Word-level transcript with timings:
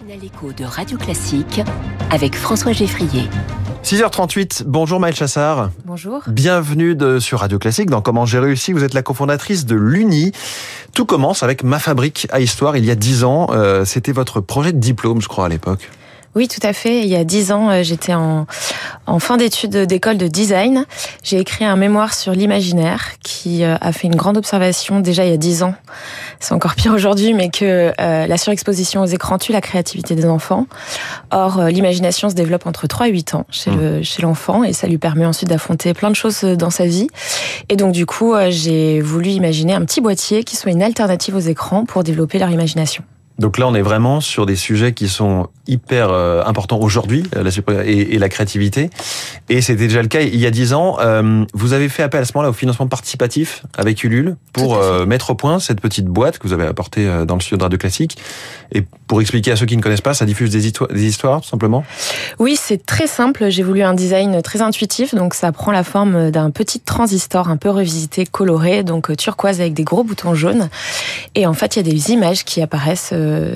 matinale 0.00 0.24
écho 0.24 0.52
de 0.52 0.64
Radio 0.64 0.96
Classique 0.96 1.60
avec 2.10 2.36
François 2.36 2.72
Geffrier. 2.72 3.28
6h38, 3.82 4.64
bonjour 4.66 5.00
Maëlle 5.00 5.14
Chassard. 5.14 5.70
Bonjour. 5.84 6.22
Bienvenue 6.28 6.94
de, 6.94 7.18
sur 7.18 7.40
Radio 7.40 7.58
Classique 7.58 7.90
dans 7.90 8.00
Comment 8.00 8.26
j'ai 8.26 8.38
réussi. 8.38 8.72
Vous 8.72 8.84
êtes 8.84 8.94
la 8.94 9.02
cofondatrice 9.02 9.66
de 9.66 9.74
l'UNI. 9.74 10.32
Tout 10.94 11.04
commence 11.04 11.42
avec 11.42 11.64
Ma 11.64 11.78
Fabrique 11.78 12.28
à 12.30 12.40
Histoire 12.40 12.76
il 12.76 12.84
y 12.84 12.90
a 12.90 12.94
10 12.94 13.24
ans. 13.24 13.48
Euh, 13.50 13.84
C'était 13.84 14.12
votre 14.12 14.40
projet 14.40 14.72
de 14.72 14.78
diplôme, 14.78 15.20
je 15.20 15.28
crois, 15.28 15.46
à 15.46 15.48
l'époque. 15.48 15.90
Oui, 16.38 16.46
tout 16.46 16.64
à 16.64 16.72
fait. 16.72 17.00
Il 17.00 17.08
y 17.08 17.16
a 17.16 17.24
dix 17.24 17.50
ans, 17.50 17.68
euh, 17.68 17.82
j'étais 17.82 18.14
en, 18.14 18.46
en 19.08 19.18
fin 19.18 19.36
d'études 19.36 19.76
d'école 19.76 20.18
de 20.18 20.28
design. 20.28 20.86
J'ai 21.24 21.40
écrit 21.40 21.64
un 21.64 21.74
mémoire 21.74 22.14
sur 22.14 22.30
l'imaginaire 22.30 23.18
qui 23.24 23.64
euh, 23.64 23.74
a 23.80 23.90
fait 23.90 24.06
une 24.06 24.14
grande 24.14 24.36
observation 24.36 25.00
déjà 25.00 25.24
il 25.24 25.30
y 25.32 25.34
a 25.34 25.36
dix 25.36 25.64
ans. 25.64 25.74
C'est 26.38 26.54
encore 26.54 26.76
pire 26.76 26.94
aujourd'hui, 26.94 27.34
mais 27.34 27.50
que 27.50 27.92
euh, 28.00 28.28
la 28.28 28.38
surexposition 28.38 29.02
aux 29.02 29.06
écrans 29.06 29.38
tue 29.38 29.50
la 29.50 29.60
créativité 29.60 30.14
des 30.14 30.26
enfants. 30.26 30.68
Or, 31.32 31.60
l'imagination 31.64 32.30
se 32.30 32.36
développe 32.36 32.68
entre 32.68 32.86
3 32.86 33.08
et 33.08 33.10
8 33.10 33.34
ans 33.34 33.44
chez 33.50 33.72
le 33.72 34.04
chez 34.04 34.22
l'enfant 34.22 34.62
et 34.62 34.72
ça 34.72 34.86
lui 34.86 34.98
permet 34.98 35.26
ensuite 35.26 35.48
d'affronter 35.48 35.92
plein 35.92 36.10
de 36.10 36.14
choses 36.14 36.42
dans 36.42 36.70
sa 36.70 36.86
vie. 36.86 37.08
Et 37.68 37.74
donc, 37.74 37.90
du 37.90 38.06
coup, 38.06 38.36
j'ai 38.50 39.00
voulu 39.00 39.30
imaginer 39.30 39.74
un 39.74 39.84
petit 39.84 40.00
boîtier 40.00 40.44
qui 40.44 40.54
soit 40.54 40.70
une 40.70 40.84
alternative 40.84 41.34
aux 41.34 41.40
écrans 41.40 41.84
pour 41.84 42.04
développer 42.04 42.38
leur 42.38 42.50
imagination. 42.50 43.02
Donc 43.38 43.58
là, 43.58 43.68
on 43.68 43.74
est 43.74 43.82
vraiment 43.82 44.20
sur 44.20 44.46
des 44.46 44.56
sujets 44.56 44.92
qui 44.92 45.08
sont 45.08 45.48
hyper 45.68 46.08
euh, 46.10 46.42
importants 46.44 46.80
aujourd'hui, 46.80 47.22
euh, 47.36 47.82
et, 47.84 48.14
et, 48.14 48.18
la 48.18 48.28
créativité. 48.28 48.90
Et 49.48 49.60
c'était 49.60 49.86
déjà 49.86 50.02
le 50.02 50.08
cas 50.08 50.22
il 50.22 50.36
y 50.36 50.46
a 50.46 50.50
dix 50.50 50.72
ans. 50.72 50.96
Euh, 51.00 51.44
vous 51.52 51.74
avez 51.74 51.88
fait 51.88 52.02
appel 52.02 52.22
à 52.22 52.24
ce 52.24 52.32
moment-là 52.34 52.50
au 52.50 52.54
financement 52.54 52.88
participatif 52.88 53.62
avec 53.76 54.02
Ulule 54.02 54.36
pour 54.52 54.80
mettre 55.06 55.30
au 55.30 55.34
point 55.34 55.60
cette 55.60 55.80
petite 55.80 56.06
boîte 56.06 56.38
que 56.38 56.48
vous 56.48 56.54
avez 56.54 56.66
apportée 56.66 57.06
dans 57.26 57.34
le 57.34 57.40
studio 57.40 57.58
de 57.58 57.62
Radio 57.62 57.78
Classique. 57.78 58.16
Et 58.72 58.82
pour 59.06 59.20
expliquer 59.20 59.52
à 59.52 59.56
ceux 59.56 59.66
qui 59.66 59.76
ne 59.76 59.82
connaissent 59.82 60.00
pas, 60.00 60.14
ça 60.14 60.26
diffuse 60.26 60.50
des, 60.50 60.66
histoires, 60.66 60.88
des 60.88 61.04
histoires 61.04 61.40
tout 61.42 61.48
simplement? 61.48 61.84
Oui, 62.38 62.58
c'est 62.60 62.84
très 62.84 63.06
simple. 63.06 63.50
J'ai 63.50 63.62
voulu 63.62 63.82
un 63.82 63.94
design 63.94 64.42
très 64.42 64.62
intuitif, 64.62 65.14
donc 65.14 65.34
ça 65.34 65.52
prend 65.52 65.70
la 65.70 65.84
forme 65.84 66.30
d'un 66.30 66.50
petit 66.50 66.80
transistor 66.80 67.48
un 67.48 67.56
peu 67.56 67.70
revisité, 67.70 68.26
coloré, 68.26 68.82
donc 68.82 69.14
turquoise 69.16 69.60
avec 69.60 69.74
des 69.74 69.84
gros 69.84 70.02
boutons 70.02 70.34
jaunes. 70.34 70.68
Et 71.34 71.46
en 71.46 71.54
fait, 71.54 71.76
il 71.76 71.86
y 71.86 71.88
a 71.88 71.92
des 71.92 72.10
images 72.10 72.44
qui 72.44 72.62
apparaissent 72.62 73.12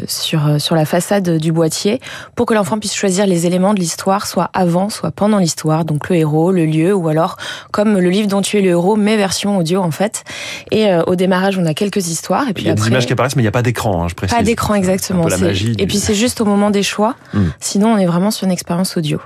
sur, 0.06 0.60
sur 0.60 0.74
la 0.74 0.84
façade 0.84 1.38
du 1.38 1.52
boîtier 1.52 2.01
pour 2.34 2.46
que 2.46 2.54
l'enfant 2.54 2.78
puisse 2.78 2.94
choisir 2.94 3.26
les 3.26 3.46
éléments 3.46 3.74
de 3.74 3.80
l'histoire, 3.80 4.26
soit 4.26 4.50
avant, 4.52 4.88
soit 4.88 5.10
pendant 5.10 5.38
l'histoire, 5.38 5.84
donc 5.84 6.08
le 6.08 6.16
héros, 6.16 6.52
le 6.52 6.66
lieu, 6.66 6.94
ou 6.94 7.08
alors 7.08 7.36
comme 7.70 7.98
le 7.98 8.10
livre 8.10 8.28
dont 8.28 8.42
tu 8.42 8.58
es 8.58 8.60
le 8.60 8.70
héros, 8.70 8.96
mais 8.96 9.16
version 9.16 9.58
audio 9.58 9.80
en 9.80 9.90
fait. 9.90 10.24
Et 10.70 10.86
euh, 10.86 11.02
au 11.06 11.14
démarrage, 11.14 11.58
on 11.58 11.66
a 11.66 11.74
quelques 11.74 12.08
histoires. 12.08 12.48
Et 12.48 12.52
puis 12.52 12.64
il 12.64 12.66
y 12.66 12.70
a 12.70 12.72
après, 12.72 12.84
des 12.84 12.90
images 12.90 13.06
qui 13.06 13.12
apparaissent, 13.12 13.36
mais 13.36 13.42
il 13.42 13.44
n'y 13.44 13.48
a 13.48 13.52
pas 13.52 13.62
d'écran, 13.62 14.04
hein, 14.04 14.08
je 14.08 14.14
précise. 14.14 14.36
Pas 14.36 14.42
d'écran 14.42 14.74
exactement. 14.74 15.26
la 15.26 15.38
magie 15.38 15.74
et 15.78 15.86
puis 15.86 15.98
c'est 15.98 16.14
juste 16.14 16.40
au 16.40 16.44
moment 16.44 16.70
des 16.70 16.82
choix. 16.82 17.16
Hmm. 17.32 17.48
Sinon, 17.60 17.94
on 17.94 17.98
est 17.98 18.06
vraiment 18.06 18.30
sur 18.30 18.46
une 18.46 18.52
expérience 18.52 18.96
audio. 18.96 19.18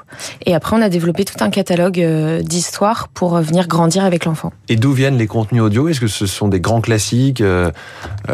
Et 0.44 0.54
après, 0.54 0.76
on 0.76 0.82
a 0.82 0.88
développé 0.88 1.24
tout 1.24 1.42
un 1.42 1.50
catalogue 1.50 2.00
euh, 2.00 2.40
d'histoires 2.42 3.08
pour 3.08 3.36
euh, 3.36 3.40
venir 3.40 3.68
grandir 3.68 4.04
avec 4.04 4.24
l'enfant. 4.24 4.52
Et 4.68 4.76
d'où 4.76 4.92
viennent 4.92 5.18
les 5.18 5.26
contenus 5.26 5.62
audio? 5.62 5.88
Est-ce 5.88 6.00
que 6.00 6.06
ce 6.06 6.26
sont 6.26 6.48
des 6.48 6.60
grands 6.60 6.80
classiques, 6.80 7.42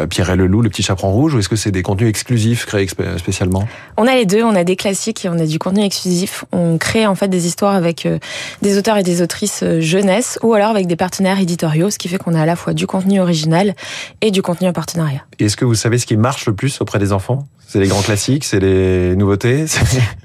Pierre 0.09 0.29
et 0.29 0.35
le 0.35 0.47
loup, 0.47 0.61
le 0.61 0.69
petit 0.69 0.83
chaperon 0.83 1.11
rouge, 1.11 1.35
ou 1.35 1.39
est-ce 1.39 1.49
que 1.49 1.55
c'est 1.55 1.71
des 1.71 1.83
contenus 1.83 2.09
exclusifs 2.09 2.65
créés 2.65 2.87
spécialement? 3.17 3.67
On 3.97 4.07
a 4.07 4.15
les 4.15 4.25
deux, 4.25 4.32
on 4.41 4.55
a 4.55 4.63
des 4.63 4.75
classiques 4.75 5.25
et 5.25 5.29
on 5.29 5.37
a 5.37 5.45
du 5.45 5.59
contenu 5.59 5.83
exclusif. 5.83 6.45
On 6.51 6.77
crée 6.77 7.05
en 7.05 7.15
fait 7.15 7.27
des 7.27 7.45
histoires 7.45 7.75
avec 7.75 8.05
euh, 8.05 8.17
des 8.61 8.77
auteurs 8.77 8.97
et 8.97 9.03
des 9.03 9.21
autrices 9.21 9.61
euh, 9.63 9.81
jeunesse 9.81 10.39
ou 10.41 10.53
alors 10.53 10.69
avec 10.69 10.87
des 10.87 10.95
partenaires 10.95 11.39
éditoriaux, 11.39 11.89
ce 11.89 11.97
qui 11.97 12.07
fait 12.07 12.17
qu'on 12.17 12.33
a 12.33 12.41
à 12.41 12.45
la 12.45 12.55
fois 12.55 12.73
du 12.73 12.87
contenu 12.87 13.19
original 13.19 13.75
et 14.21 14.31
du 14.31 14.41
contenu 14.41 14.67
en 14.67 14.73
partenariat. 14.73 15.21
Est-ce 15.39 15.57
que 15.57 15.65
vous 15.65 15.75
savez 15.75 15.97
ce 15.97 16.05
qui 16.05 16.17
marche 16.17 16.45
le 16.45 16.53
plus 16.53 16.81
auprès 16.81 16.99
des 16.99 17.11
enfants? 17.11 17.45
C'est 17.65 17.79
les 17.79 17.87
grands 17.87 18.01
classiques, 18.01 18.43
c'est 18.43 18.59
les 18.59 19.15
nouveautés? 19.15 19.65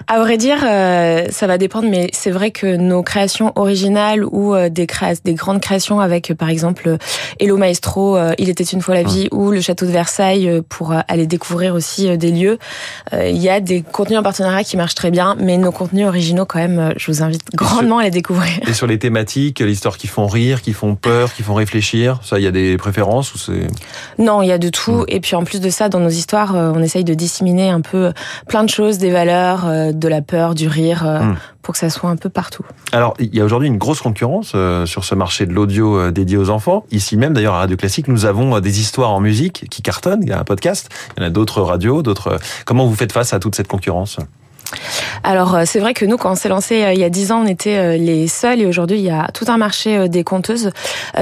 À 0.06 0.18
vrai 0.18 0.36
dire, 0.36 0.58
euh, 0.64 1.24
ça 1.30 1.46
va 1.46 1.56
dépendre, 1.56 1.88
mais 1.88 2.10
c'est 2.12 2.30
vrai 2.30 2.50
que 2.50 2.76
nos 2.76 3.02
créations 3.02 3.52
originales 3.56 4.22
ou 4.22 4.54
euh, 4.54 4.68
des, 4.68 4.86
des 5.24 5.34
grandes 5.34 5.60
créations 5.60 6.00
avec, 6.00 6.34
par 6.34 6.50
exemple, 6.50 6.98
Hello 7.40 7.56
Maestro, 7.56 8.18
Il 8.36 8.50
était 8.50 8.64
une 8.64 8.82
fois 8.82 8.94
la 8.94 9.02
vie, 9.02 9.28
ou 9.32 9.50
le 9.50 9.62
château 9.62 9.86
de 9.86 9.92
Versailles, 9.92 10.60
pour 10.68 10.92
aller 11.08 11.26
découvrir 11.26 11.74
aussi 11.74 12.18
des 12.18 12.32
lieux, 12.32 12.58
il 13.12 13.38
y 13.38 13.48
a 13.48 13.60
des 13.60 13.82
contenus 13.98 14.20
en 14.20 14.22
partenariat 14.22 14.62
qui 14.62 14.76
marchent 14.76 14.94
très 14.94 15.10
bien, 15.10 15.36
mais 15.40 15.58
nos 15.58 15.72
contenus 15.72 16.06
originaux, 16.06 16.46
quand 16.46 16.60
même, 16.60 16.94
je 16.96 17.10
vous 17.10 17.22
invite 17.22 17.42
grandement 17.54 17.98
à 17.98 18.04
les 18.04 18.10
découvrir. 18.10 18.52
Et 18.66 18.72
sur 18.72 18.86
les 18.86 18.98
thématiques, 18.98 19.58
l'histoire 19.58 19.96
qui 19.96 20.06
font 20.06 20.28
rire, 20.28 20.62
qui 20.62 20.72
font 20.72 20.94
peur, 20.94 21.34
qui 21.34 21.42
font 21.42 21.54
réfléchir, 21.54 22.20
ça, 22.22 22.38
il 22.38 22.44
y 22.44 22.46
a 22.46 22.52
des 22.52 22.76
préférences 22.76 23.34
ou 23.34 23.38
c'est 23.38 23.66
Non, 24.18 24.40
il 24.40 24.46
y 24.46 24.52
a 24.52 24.58
de 24.58 24.68
tout. 24.68 25.04
Et 25.08 25.18
puis 25.18 25.34
en 25.34 25.42
plus 25.42 25.60
de 25.60 25.68
ça, 25.68 25.88
dans 25.88 25.98
nos 25.98 26.08
histoires, 26.08 26.54
on 26.54 26.80
essaye 26.80 27.02
de 27.02 27.14
dissimuler 27.14 27.68
un 27.68 27.80
peu 27.80 28.12
plein 28.46 28.62
de 28.62 28.70
choses, 28.70 28.98
des 28.98 29.10
valeurs, 29.10 29.66
euh, 29.66 29.92
de 29.92 30.08
la 30.08 30.22
peur, 30.22 30.54
du 30.54 30.68
rire, 30.68 31.04
euh, 31.06 31.20
hmm. 31.20 31.36
pour 31.62 31.74
que 31.74 31.78
ça 31.78 31.90
soit 31.90 32.10
un 32.10 32.16
peu 32.16 32.28
partout. 32.28 32.64
Alors, 32.92 33.14
il 33.18 33.34
y 33.34 33.40
a 33.40 33.44
aujourd'hui 33.44 33.68
une 33.68 33.78
grosse 33.78 34.00
concurrence 34.00 34.52
euh, 34.54 34.86
sur 34.86 35.04
ce 35.04 35.14
marché 35.14 35.46
de 35.46 35.52
l'audio 35.52 36.10
dédié 36.10 36.36
aux 36.36 36.50
enfants. 36.50 36.84
Ici 36.90 37.16
même, 37.16 37.34
d'ailleurs, 37.34 37.54
à 37.54 37.58
Radio 37.58 37.76
Classique, 37.76 38.08
nous 38.08 38.26
avons 38.26 38.60
des 38.60 38.80
histoires 38.80 39.10
en 39.10 39.20
musique 39.20 39.66
qui 39.70 39.82
cartonnent. 39.82 40.22
Il 40.22 40.28
y 40.28 40.32
a 40.32 40.38
un 40.38 40.44
podcast, 40.44 40.88
il 41.16 41.22
y 41.22 41.24
en 41.24 41.26
a 41.26 41.30
d'autres 41.30 41.62
radios, 41.62 42.02
d'autres. 42.02 42.38
Comment 42.64 42.86
vous 42.86 42.94
faites 42.94 43.12
face 43.12 43.32
à 43.32 43.40
toute 43.40 43.54
cette 43.54 43.68
concurrence 43.68 43.77
concurrence 43.78 44.18
alors 45.24 45.54
euh, 45.54 45.62
c'est 45.66 45.80
vrai 45.80 45.94
que 45.94 46.04
nous 46.04 46.16
quand 46.16 46.32
on 46.32 46.34
s'est 46.34 46.48
lancé 46.48 46.84
euh, 46.84 46.92
il 46.92 47.00
y 47.00 47.04
a 47.04 47.10
dix 47.10 47.32
ans 47.32 47.42
on 47.42 47.46
était 47.46 47.76
euh, 47.76 47.96
les 47.96 48.28
seuls 48.28 48.60
et 48.60 48.66
aujourd'hui 48.66 48.98
il 48.98 49.04
y 49.04 49.10
a 49.10 49.28
tout 49.32 49.46
un 49.48 49.56
marché 49.56 50.08
des 50.08 50.24
conteuses. 50.24 50.70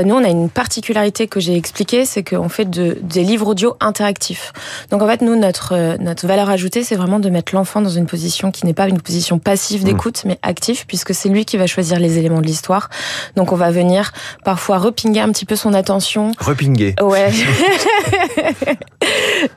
Nous 0.04 0.14
on 0.14 0.24
a 0.24 0.28
une 0.28 0.50
particularité 0.50 1.26
que 1.26 1.40
j'ai 1.40 1.56
expliquée 1.56 2.04
c'est 2.04 2.22
qu'on 2.22 2.48
fait 2.48 2.68
de, 2.68 2.98
des 3.00 3.22
livres 3.22 3.48
audio 3.48 3.76
interactifs. 3.80 4.52
Donc 4.90 5.02
en 5.02 5.06
fait 5.06 5.22
nous 5.22 5.36
notre 5.36 5.96
notre 5.98 6.26
valeur 6.26 6.50
ajoutée 6.50 6.82
c'est 6.82 6.96
vraiment 6.96 7.18
de 7.18 7.30
mettre 7.30 7.54
l'enfant 7.54 7.80
dans 7.80 7.90
une 7.90 8.06
position 8.06 8.50
qui 8.50 8.66
n'est 8.66 8.74
pas 8.74 8.88
une 8.88 9.00
position 9.00 9.38
passive 9.38 9.82
mmh. 9.82 9.84
d'écoute 9.84 10.22
mais 10.24 10.38
active 10.42 10.86
puisque 10.86 11.14
c'est 11.14 11.28
lui 11.28 11.44
qui 11.44 11.56
va 11.56 11.66
choisir 11.66 11.98
les 11.98 12.18
éléments 12.18 12.40
de 12.40 12.46
l'histoire. 12.46 12.90
Donc 13.36 13.52
on 13.52 13.56
va 13.56 13.70
venir 13.70 14.12
parfois 14.44 14.78
repinguer 14.78 15.20
un 15.20 15.30
petit 15.30 15.44
peu 15.44 15.56
son 15.56 15.74
attention. 15.74 16.32
Repinguer. 16.38 16.94
Ouais. 17.00 17.30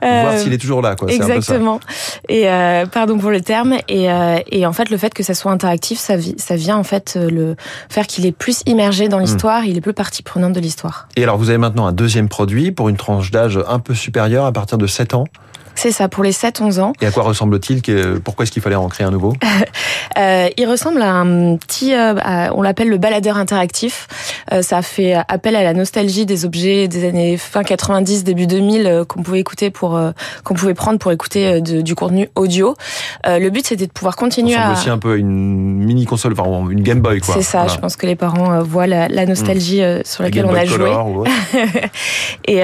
Voir 0.00 0.38
s'il 0.38 0.52
est 0.52 0.58
toujours 0.58 0.82
là 0.82 0.96
quoi. 0.96 1.10
Exactement. 1.10 1.80
Et 2.28 2.46
pardon 2.92 3.18
pour 3.18 3.30
le 3.30 3.40
terme 3.40 3.79
et, 3.88 4.10
euh, 4.10 4.38
et, 4.50 4.66
en 4.66 4.72
fait, 4.72 4.90
le 4.90 4.96
fait 4.96 5.12
que 5.14 5.22
ça 5.22 5.34
soit 5.34 5.52
interactif, 5.52 5.98
ça, 5.98 6.14
ça 6.36 6.56
vient 6.56 6.76
en 6.76 6.84
fait 6.84 7.14
euh, 7.16 7.30
le 7.30 7.56
faire 7.88 8.06
qu'il 8.06 8.26
est 8.26 8.32
plus 8.32 8.62
immergé 8.66 9.08
dans 9.08 9.18
hmm. 9.18 9.22
l'histoire, 9.22 9.64
il 9.64 9.76
est 9.76 9.80
plus 9.80 9.92
partie 9.92 10.22
prenante 10.22 10.52
de 10.52 10.60
l'histoire. 10.60 11.08
Et 11.16 11.22
alors, 11.22 11.38
vous 11.38 11.48
avez 11.48 11.58
maintenant 11.58 11.86
un 11.86 11.92
deuxième 11.92 12.28
produit 12.28 12.72
pour 12.72 12.88
une 12.88 12.96
tranche 12.96 13.30
d'âge 13.30 13.58
un 13.68 13.78
peu 13.78 13.94
supérieure 13.94 14.44
à 14.44 14.52
partir 14.52 14.78
de 14.78 14.86
7 14.86 15.14
ans 15.14 15.24
c'est 15.74 15.92
ça, 15.92 16.08
pour 16.08 16.24
les 16.24 16.32
7-11 16.32 16.80
ans. 16.80 16.92
Et 17.00 17.06
à 17.06 17.10
quoi 17.10 17.22
ressemble-t-il 17.22 17.82
Pourquoi 18.20 18.44
est-ce 18.44 18.52
qu'il 18.52 18.62
fallait 18.62 18.76
en 18.76 18.88
créer 18.88 19.06
un 19.06 19.10
nouveau? 19.10 19.34
Euh, 20.18 20.48
Il 20.56 20.68
ressemble 20.68 21.02
à 21.02 21.12
un 21.12 21.56
petit, 21.56 21.94
euh, 21.94 22.14
on 22.54 22.62
l'appelle 22.62 22.88
le 22.88 22.98
baladeur 22.98 23.36
interactif. 23.36 24.08
Euh, 24.52 24.60
ça 24.60 24.82
fait 24.82 25.14
appel 25.28 25.54
à 25.54 25.62
la 25.62 25.72
nostalgie 25.72 26.26
des 26.26 26.44
objets 26.44 26.88
des 26.88 27.08
années 27.08 27.36
fin 27.36 27.62
90, 27.62 28.24
début 28.24 28.46
2000 28.46 28.86
euh, 28.86 29.04
qu'on 29.04 29.22
pouvait 29.22 29.38
écouter 29.38 29.70
pour, 29.70 30.00
qu'on 30.42 30.54
pouvait 30.54 30.74
prendre 30.74 30.98
pour 30.98 31.12
écouter 31.12 31.60
de, 31.60 31.80
du 31.80 31.94
contenu 31.94 32.28
audio. 32.34 32.74
le 33.24 33.48
but 33.50 33.66
c'était 33.66 33.86
de 33.86 33.92
pouvoir 33.92 34.16
continuer 34.16 34.54
ça 34.54 34.68
à. 34.68 34.72
aussi 34.72 34.90
un 34.90 34.98
peu 34.98 35.16
une 35.16 35.84
mini 35.84 36.06
console, 36.06 36.34
enfin 36.36 36.68
une 36.68 36.82
Game 36.82 37.00
Boy 37.00 37.20
quoi. 37.20 37.34
C'est 37.34 37.42
ça. 37.42 37.68
Je 37.68 37.78
pense 37.78 37.96
que 37.96 38.06
les 38.06 38.16
parents 38.16 38.62
voient 38.62 38.88
la, 38.88 39.08
la 39.08 39.26
nostalgie 39.26 39.80
mmh. 39.80 40.02
sur 40.04 40.24
laquelle 40.24 40.46
on 40.46 40.54
a 40.54 40.64
joué. 40.64 40.90
et, 42.48 42.62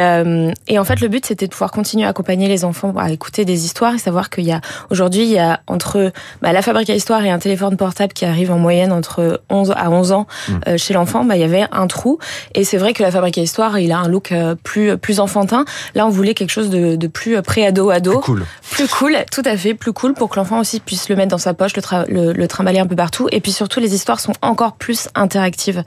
et 0.69 0.78
en 0.78 0.84
fait 0.84 1.00
le 1.00 1.09
but 1.09 1.25
c'était 1.27 1.47
de 1.47 1.53
pouvoir 1.53 1.71
continuer 1.71 2.05
à 2.05 2.09
accompagner 2.09 2.49
les 2.49 2.65
enfants 2.65 2.93
à 2.97 3.06
écouter 3.11 3.44
des 3.44 3.65
histoires 3.65 3.94
et 3.94 3.99
savoir 3.99 4.31
qu'il 4.31 4.44
y 4.44 4.53
a 4.53 4.61
aujourd'hui 4.91 5.22
il 5.22 5.31
y 5.31 5.39
a 5.39 5.61
entre 5.67 6.12
bah, 6.43 6.53
la 6.53 6.62
fabrique 6.62 6.91
à 6.91 6.94
histoire 6.94 7.25
et 7.25 7.31
un 7.31 7.39
téléphone 7.39 7.77
portable 7.77 8.12
qui 8.12 8.25
arrive 8.25 8.50
en 8.50 8.59
moyenne 8.59 8.93
entre 8.93 9.41
11 9.50 9.72
à 9.77 9.91
11 9.91 10.12
ans 10.12 10.27
mm. 10.49 10.53
euh, 10.69 10.78
chez 10.78 10.94
l'enfant, 10.94 11.25
bah, 11.25 11.37
il 11.37 11.41
y 11.41 11.45
avait 11.45 11.66
un 11.72 11.87
trou 11.87 12.19
et 12.55 12.65
c'est 12.65 12.78
vrai 12.78 12.93
que 12.93 13.03
la 13.03 13.11
fabrique 13.11 13.39
à 13.39 13.43
histoire 13.43 13.78
il 13.78 13.93
a 13.93 13.99
un 13.99 14.09
look 14.09 14.33
euh, 14.33 14.55
plus 14.62 14.97
plus 14.97 15.21
enfantin. 15.21 15.65
Là 15.95 16.06
on 16.06 16.11
voulait 16.11 16.34
quelque 16.34 16.50
chose 16.50 16.71
de, 16.71 16.97
de 16.97 17.06
plus 17.06 17.41
pré-ado 17.43 17.91
ado, 17.91 18.12
plus 18.12 18.21
cool, 18.21 18.47
plus 18.76 18.88
cool, 18.88 19.16
tout 19.32 19.42
à 19.44 19.56
fait, 19.56 19.75
plus 19.75 19.92
cool 19.92 20.14
pour 20.14 20.28
que 20.28 20.37
l'enfant 20.37 20.60
aussi 20.60 20.80
puisse 20.80 21.09
le 21.09 21.16
mettre 21.16 21.30
dans 21.30 21.39
sa 21.39 21.54
poche, 21.54 21.72
le, 22.09 22.33
le, 22.33 22.48
trimballer 22.48 22.78
un 22.78 22.86
peu 22.86 22.97
partout 22.97 23.28
et 23.33 23.41
puis 23.41 23.53
surtout 23.53 23.80
les 23.80 23.95
histoires 23.95 24.21
sont 24.21 24.34
encore 24.42 24.77
plus 24.77 25.09
interactives. 25.15 25.83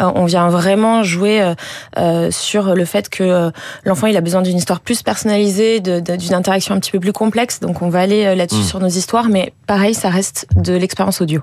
Euh, 0.00 0.10
on 0.14 0.24
vient 0.24 0.48
vraiment 0.48 1.02
jouer 1.02 1.54
sur 2.30 2.74
le 2.74 2.84
fait 2.84 3.08
que 3.08 3.50
l'enfant 3.84 4.06
il 4.06 4.16
a 4.16 4.20
besoin 4.20 4.42
d'une 4.42 4.56
histoire 4.56 4.80
plus 4.80 5.02
personnalisée, 5.02 5.80
d'une 5.80 6.34
interaction 6.34 6.74
un 6.74 6.80
petit 6.80 6.90
peu 6.90 7.00
plus 7.00 7.12
complexe, 7.12 7.60
donc 7.60 7.82
on 7.82 7.88
va 7.88 8.00
aller 8.00 8.24
euh, 8.24 8.34
là-dessus 8.34 8.60
hmm. 8.60 8.64
sur 8.64 8.80
nos 8.80 8.88
histoires, 8.88 9.28
mais 9.28 9.52
pareil, 9.66 9.94
ça 9.94 10.10
reste 10.10 10.46
de 10.56 10.74
l'expérience 10.74 11.20
audio. 11.20 11.40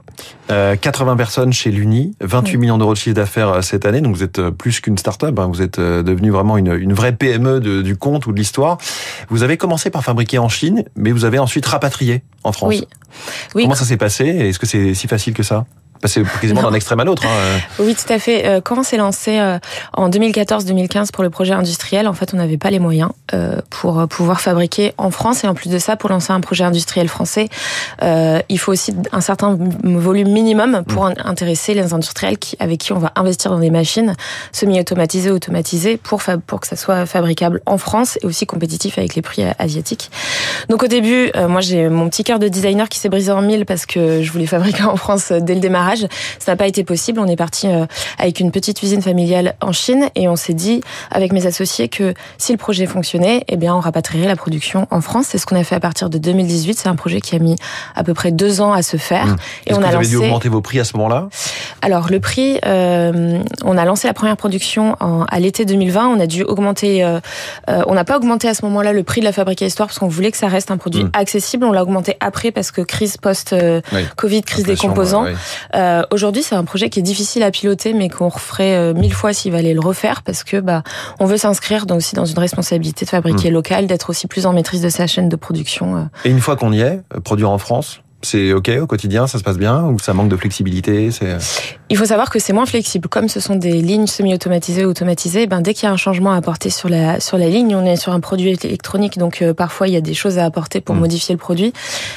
80 0.48 1.14
euh, 1.14 1.16
personnes 1.16 1.54
chez 1.54 1.72
l'Uni, 1.72 2.16
28 2.22 2.58
millions 2.58 2.78
d'euros 2.78 2.94
de 2.94 2.98
chiffre 2.98 3.16
d'affaires 3.16 3.50
euh, 3.50 3.62
cette 3.62 3.86
année, 3.86 4.02
donc 4.02 4.16
vous 4.16 4.24
êtes 4.24 4.42
plus 4.50 4.80
qu'une 4.80 4.98
start-up, 4.98 5.38
hein. 5.40 5.48
vous 5.52 5.62
êtes 5.62 5.80
devenu 5.80 6.32
vraiment 6.32 6.58
une, 6.58 6.74
une 6.74 6.94
vraie 6.94 7.14
PME 7.14 7.60
de, 7.60 7.82
du 7.82 7.96
conte 7.96 8.26
ou 8.28 8.32
de 8.32 8.38
l'histoire. 8.38 8.78
Vous 9.30 9.44
avez 9.44 9.58
commencé 9.58 9.90
par 9.90 10.04
fabriquer 10.04 10.38
en 10.38 10.50
Chine, 10.50 10.84
mais 10.96 11.12
vous 11.12 11.26
avez 11.26 11.40
ensuite 11.40 11.66
rapatrié 11.66 12.24
en 12.44 12.52
France. 12.52 12.70
Oui. 12.70 12.88
oui. 13.56 13.64
Comment 13.64 13.76
ça 13.76 13.86
s'est 13.86 13.98
passé? 13.98 14.26
Est-ce 14.26 14.60
que 14.60 14.66
c'est 14.66 14.94
si 14.94 15.08
facile 15.08 15.34
que 15.34 15.44
ça? 15.44 15.66
C'est 16.06 16.24
quasiment 16.42 16.64
d'un 16.64 16.74
extrême 16.74 17.00
à 17.00 17.04
l'autre. 17.04 17.24
Hein. 17.26 17.60
Oui, 17.80 17.96
tout 17.96 18.12
à 18.12 18.18
fait. 18.18 18.46
Euh, 18.46 18.62
quand 18.62 18.80
on 18.80 18.84
s'est 18.84 18.98
lancé 18.98 19.38
euh, 19.40 19.60
en 19.94 20.10
2014-2015 20.10 21.12
pour 21.12 21.24
le 21.24 21.30
projet 21.30 21.54
industriel, 21.54 22.08
en 22.08 22.14
fait, 22.14 22.34
on 22.34 22.38
n'avait 22.38 22.58
pas 22.58 22.72
les 22.72 22.80
moyens 22.80 23.12
euh, 23.34 23.62
pour 23.70 24.08
pouvoir 24.08 24.42
fabriquer 24.42 24.94
en 24.98 25.12
France. 25.12 25.44
Et 25.44 25.48
en 25.48 25.54
plus 25.54 25.70
de 25.70 25.78
ça, 25.78 25.98
pour 25.98 26.10
lancer 26.10 26.34
un 26.34 26.42
projet 26.42 26.64
industriel 26.64 27.08
français, 27.08 27.50
il 28.02 28.60
faut 28.60 28.72
aussi 28.72 28.94
un 29.12 29.22
certain 29.22 29.58
volume 29.84 30.30
minimum 30.30 30.84
pour 30.88 31.06
mmh. 31.06 31.16
intéresser 31.24 31.74
les 31.74 31.94
industriels 31.94 32.38
avec 32.60 32.80
qui 32.80 32.94
on 32.94 33.00
va 33.00 33.12
investir 33.16 33.52
dans 33.52 33.60
des 33.60 33.70
machines 33.70 34.16
semi-automatisées, 34.52 35.32
automatisées, 35.32 35.98
pour, 35.98 36.22
pour 36.48 36.60
que 36.60 36.68
ça 36.68 36.76
soit 36.76 37.06
fabricable 37.06 37.62
en 37.66 37.78
France 37.78 38.18
et 38.22 38.26
aussi 38.26 38.46
compétitif 38.46 38.98
avec 38.98 39.16
les 39.16 39.22
prix 39.22 39.44
asiatiques. 39.60 40.12
Donc 40.70 40.84
au 40.84 40.88
début, 40.88 41.32
moi 41.48 41.62
j'ai 41.62 41.90
mon 41.90 42.10
petit 42.10 42.24
cœur 42.24 42.40
de 42.40 42.48
designer 42.48 42.90
qui 42.90 43.00
s'est 43.00 43.10
brisé 43.10 43.32
en 43.32 43.42
mille 43.42 43.66
parce 43.66 43.86
que 43.86 44.22
je 44.24 44.32
voulais 44.32 44.48
fabriquer 44.48 44.84
en 44.84 44.96
France 44.96 45.32
dès 45.32 45.54
le 45.54 45.62
démarrage. 45.62 45.91
Ça 46.40 46.52
n'a 46.52 46.56
pas 46.56 46.68
été 46.68 46.84
possible. 46.84 47.20
On 47.20 47.28
est 47.28 47.36
parti 47.36 47.68
euh, 47.68 47.86
avec 48.18 48.40
une 48.40 48.52
petite 48.52 48.82
usine 48.84 49.02
familiale 49.02 49.56
en 49.62 49.72
Chine 49.72 50.10
et 50.16 50.28
on 50.28 50.36
s'est 50.36 50.54
dit 50.54 50.82
avec 51.12 51.34
mes 51.34 51.46
associés 51.46 51.90
que 51.90 52.14
si 52.38 52.52
le 52.52 52.58
projet 52.58 52.86
fonctionnait, 52.86 53.44
eh 53.48 53.58
bien 53.58 53.76
on 53.76 53.80
rapatrierait 53.80 54.28
la 54.28 54.36
production 54.36 54.88
en 54.92 55.02
France. 55.02 55.28
C'est 55.30 55.38
ce 55.38 55.46
qu'on 55.46 55.56
a 55.56 55.64
fait 55.64 55.76
à 55.76 55.80
partir 55.80 56.10
de 56.10 56.18
2018. 56.18 56.80
C'est 56.80 56.90
un 56.90 56.96
projet 56.96 57.22
qui 57.22 57.36
a 57.36 57.40
mis 57.40 57.56
à 57.96 58.04
peu 58.04 58.14
près 58.14 58.32
deux 58.32 58.62
ans 58.62 58.74
à 58.74 58.82
se 58.82 58.98
faire. 58.98 59.26
Mmh. 59.26 59.36
Et 59.68 59.74
on 59.74 59.80
que 59.80 59.84
a 59.84 59.90
vous 59.90 59.96
avez 59.96 60.08
dû 60.08 60.18
augmenter 60.18 60.50
vos 60.50 60.62
prix 60.62 60.80
à 60.80 60.84
ce 60.84 60.96
moment-là? 60.98 61.30
Alors 61.82 62.10
le 62.10 62.20
prix, 62.20 62.60
euh, 62.66 63.42
on 63.64 63.78
a 63.78 63.86
lancé 63.86 64.08
la 64.08 64.14
première 64.14 64.38
production 64.38 64.96
en, 65.00 65.24
à 65.24 65.40
l'été 65.40 65.66
2020. 65.66 66.08
On 66.08 66.20
a 66.20 66.28
dû 66.28 66.44
augmenter. 66.44 67.04
Euh, 67.04 67.20
euh, 67.70 67.84
on 67.88 67.94
n'a 67.94 68.04
pas 68.04 68.18
augmenté 68.18 68.48
à 68.48 68.54
ce 68.54 68.66
moment-là 68.66 68.94
le 68.94 69.04
prix 69.04 69.22
de 69.22 69.26
la 69.26 69.32
fabrique 69.32 69.62
à 69.62 69.66
histoire 69.66 69.88
parce 69.88 70.00
qu'on 70.00 70.08
voulait 70.08 70.32
que 70.32 70.38
ça 70.38 70.48
reste 70.48 70.72
un 70.72 70.78
produit 70.78 71.04
mmh. 71.04 71.12
accessible. 71.14 71.66
On 71.66 71.72
l'a 71.72 71.84
augmenté 71.84 72.18
après 72.20 72.52
parce 72.52 72.72
que 72.72 72.82
crise 72.82 73.18
post-Covid, 73.18 74.42
crise 74.44 74.66
des 74.66 74.76
composants. 74.76 75.26
Euh, 75.82 76.04
aujourd'hui, 76.12 76.44
c'est 76.44 76.56
un 76.56 76.64
projet 76.64 76.90
qui 76.90 77.00
est 77.00 77.04
difficile 77.04 77.44
à 77.44 77.52
piloter, 77.52 77.94
mais 77.94 78.10
qu'on 78.10 78.30
referait 78.30 78.76
euh, 78.76 78.94
mille 78.94 79.14
fois 79.14 79.34
s'il 79.34 79.52
valait 79.52 79.74
le 79.74 79.80
refaire, 79.80 80.22
parce 80.22 80.44
que 80.44 80.58
bah, 80.58 80.84
on 81.20 81.26
veut 81.26 81.38
s'inscrire 81.38 81.86
donc 81.86 81.98
aussi 81.98 82.16
dans 82.16 82.26
une 82.26 82.40
responsabilité 82.40 83.06
de 83.06 83.10
fabriquer 83.10 83.50
mmh. 83.50 83.54
local, 83.54 83.88
d'être 83.88 84.10
aussi 84.10 84.28
plus 84.28 84.46
en 84.46 84.54
maîtrise 84.54 84.82
de 84.82 84.90
sa 84.90 85.08
chaîne 85.08 85.30
de 85.30 85.36
production. 85.36 85.98
Euh. 85.98 86.04
Et 86.26 86.30
une 86.30 86.40
fois 86.40 86.56
qu'on 86.56 86.72
y 86.72 86.82
est, 86.82 87.02
produire 87.24 87.50
en 87.50 87.58
France, 87.58 88.01
c'est 88.24 88.54
ok 88.54 88.72
au 88.82 88.88
quotidien, 88.88 89.28
ça 89.28 89.38
se 89.38 89.44
passe 89.44 89.58
bien 89.58 89.84
ou 89.86 90.00
ça 90.00 90.14
manque 90.14 90.30
de 90.30 90.38
flexibilité 90.38 91.10
il 91.90 91.98
faut 91.98 92.06
savoir 92.06 92.30
que 92.30 92.40
c'est 92.40 92.54
moins 92.54 92.66
flexible. 92.66 93.10
Comme 93.10 93.28
ce 93.28 93.40
sont 93.40 93.56
des 93.56 93.82
lignes 93.82 94.08
semi-automatisées 94.08 94.86
ou 94.86 94.90
automatisées, 94.90 95.46
ben 95.48 95.62
dès 95.62 95.74
qu'il 95.74 95.84
y 95.84 95.90
a 95.90 95.92
un 95.92 95.98
changement 95.98 96.32
à 96.32 96.38
apporter 96.38 96.70
sur 96.70 96.88
la 96.88 97.20
sur 97.20 97.38
la 97.38 97.50
ligne, 97.50 97.76
on 97.76 97.86
est 97.86 97.98
sur 97.98 98.14
un 98.14 98.20
produit 98.20 98.58
électronique, 98.64 99.18
donc 99.18 99.42
euh, 99.42 99.54
parfois 99.54 99.88
il 99.88 99.94
y 99.94 99.98
a 99.98 100.02
des 100.02 100.14
choses 100.14 100.38
à 100.38 100.46
apporter 100.46 100.80
pour 100.80 100.96
mm. 100.96 101.00
modifier 101.00 101.36
le 101.36 101.40
produit. 101.40 101.74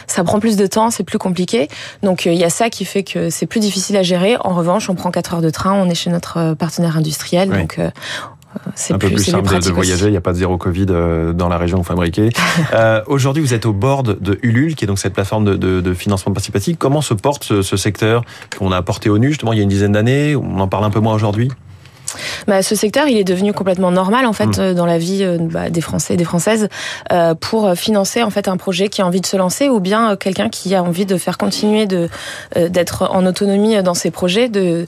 Ça 0.06 0.22
prend 0.22 0.38
plus 0.38 0.56
de 0.56 0.66
temps, 0.66 0.90
c'est 0.90 1.02
plus 1.02 1.18
compliqué. 1.18 1.68
Donc 2.02 2.26
euh, 2.26 2.32
il 2.32 2.38
y 2.38 2.44
a 2.44 2.50
ça 2.50 2.70
qui 2.70 2.84
fait 2.84 3.02
que 3.02 3.30
c'est 3.30 3.46
plus 3.46 3.60
difficile 3.60 3.96
à 3.96 4.02
gérer. 4.02 4.36
En 4.40 4.54
revanche, 4.54 4.88
on 4.88 4.94
prend 4.94 5.10
4 5.10 5.34
heures 5.34 5.42
de 5.42 5.50
train, 5.50 5.72
on 5.72 5.90
est 5.90 5.96
chez 5.96 6.10
notre 6.10 6.36
euh, 6.38 6.54
partenaire 6.54 6.96
industriel, 6.96 7.50
donc 7.50 7.80
c'est 8.74 8.94
un 8.94 8.98
peu 8.98 9.08
plus, 9.08 9.24
simple 9.24 9.60
de, 9.60 9.70
voyager. 9.70 10.06
Il 10.06 10.10
n'y 10.10 10.16
a 10.16 10.20
pas 10.20 10.32
de 10.32 10.38
zéro 10.38 10.56
Covid 10.56 10.86
euh, 10.90 11.32
dans 11.32 11.48
la 11.48 11.58
région 11.58 11.80
où 11.80 11.82
fabriquez. 11.82 12.30
euh, 12.74 13.02
Aujourd'hui, 13.06 13.42
vous 13.42 13.54
êtes 13.54 13.66
au 13.66 13.72
board 13.72 14.18
de 14.20 14.38
Ulule, 14.42 14.74
qui 14.74 14.84
est 14.84 14.88
donc 14.88 14.98
cette 14.98 15.14
plateforme 15.14 15.44
de, 15.44 15.56
de, 15.56 15.80
de 15.80 15.94
financement 15.94 16.32
participatif. 16.32 16.76
Comment 16.78 17.00
se 17.00 17.14
porte 17.14 17.44
ce, 17.44 17.62
ce 17.62 17.76
secteur 17.76 18.24
qu'on 18.58 18.72
a 18.72 18.76
apporté 18.76 19.10
au 19.10 19.18
nu 19.18 19.28
justement 19.28 19.52
il 19.52 19.56
y 19.56 19.60
a 19.60 19.62
une 19.62 19.68
dizaine 19.68 19.92
d'années? 19.92 20.36
On 20.36 20.58
en 20.60 20.68
parle 20.68 20.84
un 20.84 20.90
peu 20.90 21.00
moins 21.00 21.14
aujourd'hui? 21.14 21.50
Bah, 22.46 22.62
ce 22.62 22.74
secteur, 22.74 23.08
il 23.08 23.16
est 23.16 23.24
devenu 23.24 23.52
complètement 23.52 23.90
normal 23.90 24.26
en 24.26 24.32
fait 24.32 24.58
mmh. 24.58 24.60
euh, 24.60 24.74
dans 24.74 24.86
la 24.86 24.98
vie 24.98 25.20
euh, 25.22 25.38
bah, 25.40 25.70
des 25.70 25.80
Français 25.80 26.14
et 26.14 26.16
des 26.16 26.24
Françaises 26.24 26.68
euh, 27.12 27.34
pour 27.34 27.72
financer 27.74 28.22
en 28.22 28.30
fait 28.30 28.48
un 28.48 28.56
projet 28.56 28.88
qui 28.88 29.02
a 29.02 29.06
envie 29.06 29.20
de 29.20 29.26
se 29.26 29.36
lancer 29.36 29.68
ou 29.68 29.80
bien 29.80 30.16
quelqu'un 30.16 30.48
qui 30.48 30.74
a 30.74 30.82
envie 30.82 31.06
de 31.06 31.16
faire 31.16 31.38
continuer 31.38 31.86
de 31.86 32.08
d'être 32.56 33.08
en 33.10 33.26
autonomie 33.26 33.82
dans 33.82 33.94
ses 33.94 34.10
projets, 34.10 34.48
de 34.48 34.86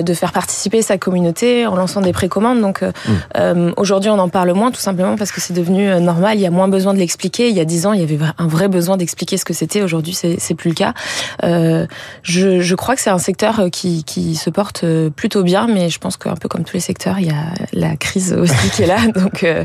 de 0.00 0.14
faire 0.14 0.32
participer 0.32 0.82
sa 0.82 0.98
communauté 0.98 1.66
en 1.66 1.74
lançant 1.74 2.00
des 2.00 2.12
précommandes. 2.12 2.60
Donc 2.60 2.82
mmh. 2.82 3.72
aujourd'hui, 3.76 4.10
on 4.10 4.18
en 4.18 4.28
parle 4.28 4.52
moins 4.52 4.70
tout 4.70 4.80
simplement 4.80 5.16
parce 5.16 5.32
que 5.32 5.40
c'est 5.40 5.52
devenu 5.52 5.88
normal. 6.00 6.38
Il 6.38 6.40
y 6.40 6.46
a 6.46 6.50
moins 6.50 6.68
besoin 6.68 6.94
de 6.94 6.98
l'expliquer. 6.98 7.48
Il 7.48 7.56
y 7.56 7.60
a 7.60 7.64
dix 7.64 7.86
ans, 7.86 7.92
il 7.92 8.00
y 8.00 8.04
avait 8.04 8.18
un 8.38 8.46
vrai 8.46 8.68
besoin 8.68 8.96
d'expliquer 8.96 9.36
ce 9.36 9.44
que 9.44 9.54
c'était. 9.54 9.82
Aujourd'hui, 9.82 10.14
c'est 10.14 10.36
c'est 10.38 10.54
plus 10.54 10.70
le 10.70 10.74
cas. 10.74 10.94
je 11.42 12.60
je 12.60 12.74
crois 12.74 12.94
que 12.94 13.00
c'est 13.00 13.10
un 13.10 13.18
secteur 13.18 13.64
qui 13.70 14.04
qui 14.04 14.34
se 14.34 14.50
porte 14.50 14.84
plutôt 15.16 15.42
bien, 15.42 15.66
mais 15.66 15.88
je 15.90 15.98
pense 15.98 16.16
qu'un 16.16 16.36
peu 16.36 16.48
comme 16.48 16.64
tous 16.64 16.74
les 16.74 16.80
secteurs, 16.80 16.91
il 17.18 17.26
y 17.26 17.30
a 17.30 17.52
la 17.72 17.96
crise 17.96 18.32
aussi 18.32 18.70
qui 18.70 18.82
est 18.82 18.86
là, 18.86 18.98
donc 19.14 19.44
euh, 19.44 19.64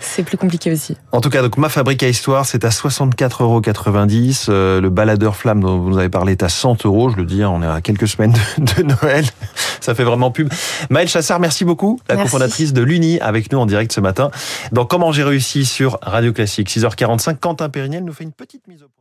c'est 0.00 0.22
plus 0.22 0.36
compliqué 0.36 0.72
aussi. 0.72 0.96
En 1.12 1.20
tout 1.20 1.30
cas, 1.30 1.42
donc 1.42 1.56
ma 1.56 1.68
fabrique 1.68 2.02
à 2.02 2.08
histoire, 2.08 2.46
c'est 2.46 2.64
à 2.64 2.68
64,90 2.68 3.42
euros. 3.42 3.62
Euh, 4.48 4.80
le 4.80 4.90
baladeur 4.90 5.36
flamme 5.36 5.60
dont 5.60 5.78
vous 5.78 5.90
nous 5.90 5.98
avez 5.98 6.08
parlé 6.08 6.32
est 6.32 6.42
à 6.42 6.48
100 6.48 6.84
euros. 6.84 7.10
Je 7.10 7.16
le 7.16 7.24
dis, 7.24 7.42
hein, 7.42 7.50
on 7.52 7.62
est 7.62 7.66
à 7.66 7.80
quelques 7.80 8.08
semaines 8.08 8.34
de, 8.58 8.82
Noël. 8.82 9.24
Ça 9.80 9.94
fait 9.94 10.04
vraiment 10.04 10.30
pub. 10.30 10.48
Maëlle 10.90 11.08
Chassard, 11.08 11.40
merci 11.40 11.64
beaucoup, 11.64 12.00
la 12.08 12.16
cofondatrice 12.16 12.72
de 12.72 12.82
l'Uni, 12.82 13.20
avec 13.20 13.52
nous 13.52 13.58
en 13.58 13.66
direct 13.66 13.92
ce 13.92 14.00
matin. 14.00 14.30
Donc, 14.72 14.90
comment 14.90 15.12
j'ai 15.12 15.24
réussi 15.24 15.64
sur 15.64 15.98
Radio 16.02 16.32
Classique, 16.32 16.70
6h45, 16.70 17.38
Quentin 17.38 17.68
Périniel 17.68 18.04
nous 18.04 18.12
fait 18.12 18.24
une 18.24 18.32
petite 18.32 18.66
mise 18.68 18.82
au 18.82 18.86
point. 18.86 18.92